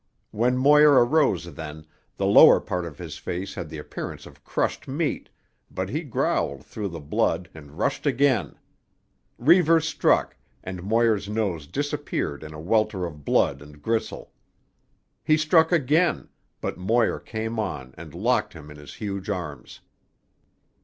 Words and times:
When 0.31 0.57
Moir 0.57 0.93
arose 1.05 1.53
then, 1.53 1.85
the 2.17 2.25
lower 2.25 2.59
part 2.59 2.85
of 2.87 2.97
his 2.97 3.19
face 3.19 3.53
had 3.53 3.69
the 3.69 3.77
appearance 3.77 4.25
of 4.25 4.43
crushed 4.43 4.87
meat, 4.87 5.29
but 5.69 5.89
he 5.89 6.01
growled 6.01 6.65
through 6.65 6.87
the 6.87 6.99
blood 6.99 7.51
and 7.53 7.77
rushed 7.77 8.07
again. 8.07 8.55
Reivers 9.37 9.87
struck, 9.87 10.35
and 10.63 10.81
Moir's 10.81 11.29
nose 11.29 11.67
disappeared 11.67 12.41
in 12.43 12.51
a 12.51 12.59
welter 12.59 13.05
of 13.05 13.23
blood 13.23 13.61
and 13.61 13.79
gristle. 13.79 14.31
He 15.23 15.37
struck 15.37 15.71
again, 15.71 16.29
but 16.61 16.79
Moir 16.79 17.19
came 17.19 17.59
on 17.59 17.93
and 17.95 18.15
locked 18.15 18.53
him 18.53 18.71
in 18.71 18.77
his 18.77 18.95
huge 18.95 19.29
arms. 19.29 19.81